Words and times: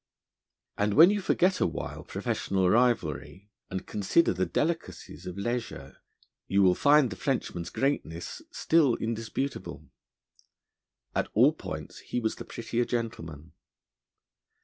And 0.79 0.95
when 0.95 1.11
you 1.11 1.21
forget 1.21 1.59
a 1.59 1.67
while 1.67 2.03
professional 2.03 2.67
rivalry, 2.71 3.51
and 3.69 3.85
consider 3.85 4.33
the 4.33 4.47
delicacies 4.47 5.27
of 5.27 5.37
leisure, 5.37 5.97
you 6.47 6.63
will 6.63 6.73
find 6.73 7.11
the 7.11 7.15
Frenchman's 7.15 7.69
greatness 7.69 8.41
still 8.49 8.95
indisputable. 8.95 9.91
At 11.13 11.29
all 11.35 11.53
points 11.53 11.99
he 11.99 12.19
was 12.19 12.37
the 12.37 12.45
prettier 12.45 12.83
gentleman. 12.83 13.53